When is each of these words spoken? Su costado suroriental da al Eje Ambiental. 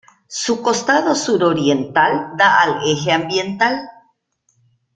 Su 0.27 0.63
costado 0.63 1.13
suroriental 1.13 2.31
da 2.35 2.59
al 2.61 2.79
Eje 2.89 3.11
Ambiental. 3.11 3.87